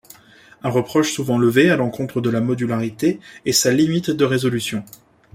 Un 0.63 0.69
reproche 0.71 1.11
souvent 1.13 1.37
levé 1.37 1.69
à 1.69 1.75
l'encontre 1.75 2.21
de 2.21 2.31
la 2.31 2.41
modularité 2.41 3.19
est 3.45 3.51
sa 3.51 3.69
limite 3.71 4.09
de 4.09 4.25
résolution. 4.25 4.83